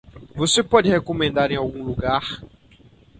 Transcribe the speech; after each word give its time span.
Você 0.35 0.63
pode 0.63 0.89
recomendar 0.89 1.51
em 1.51 1.55
algum 1.57 1.83
lugar? 1.83 2.41